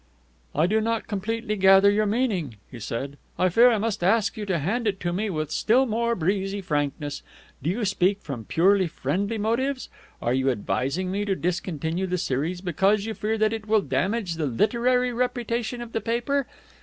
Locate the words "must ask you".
3.77-4.47